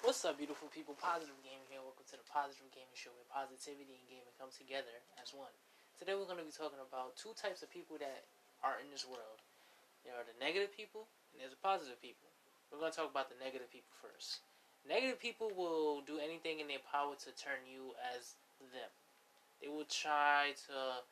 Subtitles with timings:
[0.00, 0.96] What's up, beautiful people?
[0.96, 1.84] Positive Gaming here.
[1.84, 5.52] Welcome to the Positive Gaming Show where positivity and gaming come together as one.
[6.00, 8.24] Today we're going to be talking about two types of people that
[8.64, 9.44] are in this world.
[10.00, 11.04] There are the negative people
[11.36, 12.32] and there's the positive people.
[12.72, 14.40] We're going to talk about the negative people first.
[14.88, 18.40] Negative people will do anything in their power to turn you as
[18.72, 18.88] them.
[19.60, 21.04] They will try to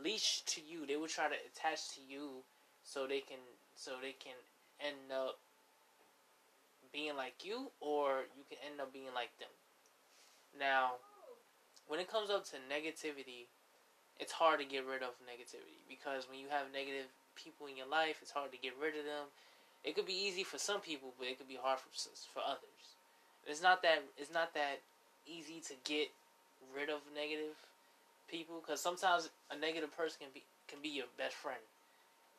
[0.00, 0.88] leash to you.
[0.88, 2.40] They will try to attach to you
[2.88, 3.44] so they can
[3.76, 4.40] so they can
[4.80, 5.44] end up
[6.94, 9.50] being like you or you can end up being like them.
[10.54, 11.02] Now,
[11.90, 13.50] when it comes up to negativity,
[14.22, 17.90] it's hard to get rid of negativity because when you have negative people in your
[17.90, 19.26] life, it's hard to get rid of them.
[19.82, 21.90] It could be easy for some people, but it could be hard for
[22.32, 22.94] for others.
[23.44, 24.78] It's not that it's not that
[25.26, 26.08] easy to get
[26.72, 27.58] rid of negative
[28.30, 31.60] people because sometimes a negative person can be can be your best friend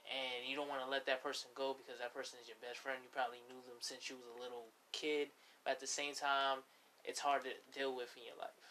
[0.06, 2.80] and you don't want to let that person go because that person is your best
[2.80, 3.02] friend.
[3.02, 5.34] You probably knew them since you was a little kid,
[5.66, 6.62] but at the same time,
[7.04, 8.66] it's hard to deal with in your life.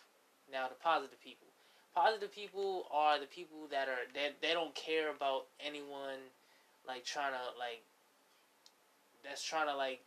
[0.50, 1.48] Now, the positive people.
[1.94, 6.18] Positive people are the people that are that they, they don't care about anyone
[6.82, 7.86] like trying to like
[9.22, 10.02] that's trying to like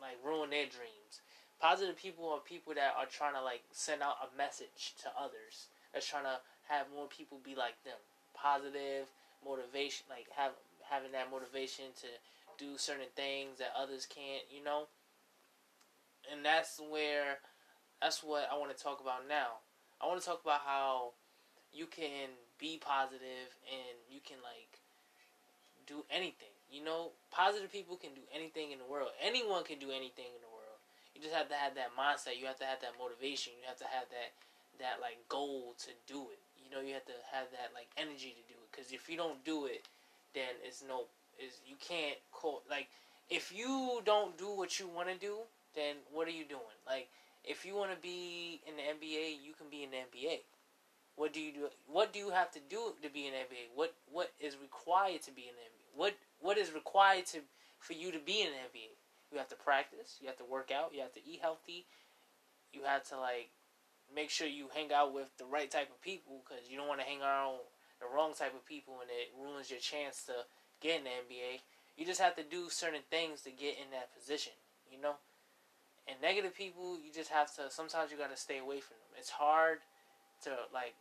[0.00, 1.22] like ruin their dreams.
[1.60, 5.70] Positive people are people that are trying to like send out a message to others.
[5.92, 8.00] That's trying to have more people be like them.
[8.34, 9.06] Positive,
[9.90, 10.52] motivation, like have
[10.88, 12.06] having that motivation to
[12.58, 14.86] do certain things that others can't, you know.
[16.30, 17.38] And that's where
[18.02, 19.62] that's what I want to talk about now.
[20.00, 21.12] I want to talk about how
[21.72, 24.80] you can be positive and you can like
[25.86, 26.54] do anything.
[26.70, 29.10] You know, positive people can do anything in the world.
[29.18, 30.78] Anyone can do anything in the world.
[31.14, 32.38] You just have to have that mindset.
[32.38, 33.58] You have to have that motivation.
[33.58, 34.30] You have to have that
[34.80, 36.40] that like goal to do it.
[36.58, 38.68] You know, you have to have that like energy to do it.
[38.70, 39.86] Because if you don't do it,
[40.34, 41.04] then it's no,
[41.38, 42.88] is you can't call like
[43.28, 45.38] if you don't do what you want to do,
[45.74, 46.78] then what are you doing?
[46.86, 47.08] Like
[47.44, 50.40] if you want to be in the NBA, you can be in the NBA.
[51.16, 51.68] What do you do?
[51.86, 53.74] What do you have to do to be in the NBA?
[53.74, 55.98] What what is required to be in the NBA?
[55.98, 57.38] What what is required to
[57.78, 58.90] for you to be in the NBA?
[59.32, 60.18] You have to practice.
[60.20, 60.90] You have to work out.
[60.94, 61.86] You have to eat healthy.
[62.72, 63.50] You have to like
[64.14, 67.00] make sure you hang out with the right type of people because you don't want
[67.00, 67.58] to hang around
[68.00, 70.32] the wrong type of people and it ruins your chance to
[70.80, 71.60] get in the NBA.
[71.96, 74.56] You just have to do certain things to get in that position,
[74.90, 75.20] you know?
[76.08, 79.20] And negative people, you just have to, sometimes you got to stay away from them.
[79.20, 79.78] It's hard
[80.42, 80.96] to, like,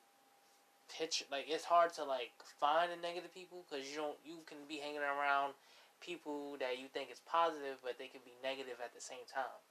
[0.91, 4.59] pitch, like, it's hard to, like, find the negative people because you don't, you can
[4.67, 5.55] be hanging around
[6.03, 9.63] people that you think is positive, but they can be negative at the same time.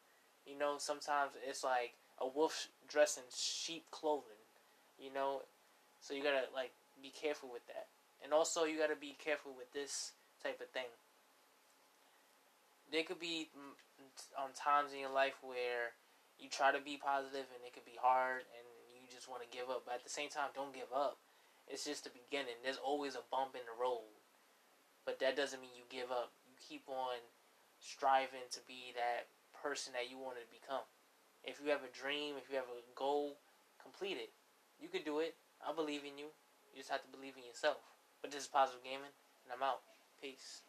[0.49, 4.43] You know, sometimes it's like, a wolf dressed in sheep clothing,
[4.99, 5.43] you know.
[6.01, 7.87] So you gotta like be careful with that,
[8.23, 10.13] and also you gotta be careful with this
[10.43, 10.91] type of thing.
[12.91, 13.51] There could be
[14.39, 15.93] um, times in your life where
[16.39, 19.51] you try to be positive and it could be hard and you just want to
[19.51, 19.83] give up.
[19.85, 21.19] But at the same time, don't give up.
[21.67, 22.57] It's just the beginning.
[22.65, 24.09] There's always a bump in the road.
[25.05, 26.33] But that doesn't mean you give up.
[26.49, 27.21] You keep on
[27.81, 30.87] striving to be that person that you want to become.
[31.45, 33.39] If you have a dream, if you have a goal,
[33.83, 34.31] complete it.
[34.81, 35.35] You can do it.
[35.63, 36.31] I believe in you.
[36.73, 37.79] You just have to believe in yourself.
[38.23, 39.81] But this is Positive Gaming, and I'm out.
[40.21, 40.68] Peace.